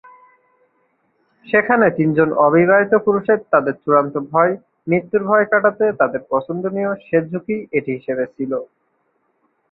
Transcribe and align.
সেখানে 1.47 1.85
তিনজন 1.97 2.29
অবিবাহিত 2.45 2.93
পুরুষের 3.05 3.39
তাদের 3.51 3.75
চূড়ান্ত 3.83 4.15
ভয়, 4.31 4.53
মৃত্যুর 4.87 5.23
ভয় 5.25 5.45
কাটাতে 5.51 5.85
তাদের 5.99 6.21
পছন্দনীয় 6.31 6.91
শেষ 7.07 7.23
ঝুকি 7.31 7.57
এটি 7.77 7.91
হিসেবে 7.97 8.25
ছিল। 8.35 8.51